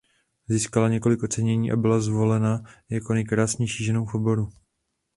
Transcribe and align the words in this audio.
Získala 0.47 0.89
několik 0.89 1.23
ocenění 1.23 1.71
a 1.71 1.75
byla 1.75 1.99
zvolena 1.99 2.61
jako 2.89 3.13
nejkrásnější 3.13 3.83
žena 3.83 4.05
v 4.05 4.15
oboru. 4.15 4.49